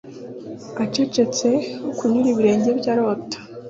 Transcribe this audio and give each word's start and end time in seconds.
acecetse 0.83 1.47
kunyura 1.97 2.27
ibirenge 2.33 2.69
bye 2.79 2.89
arota 2.93 3.37